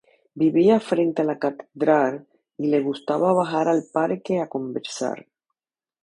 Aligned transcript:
Vivía 0.33 0.79
frente 0.79 1.19
a 1.21 1.25
la 1.25 1.37
Catedral, 1.37 2.25
y 2.57 2.69
le 2.69 2.79
gustaba 2.81 3.33
bajar 3.33 3.67
al 3.67 3.83
parque 3.93 4.39
a 4.41 4.49
conversar. 4.49 5.27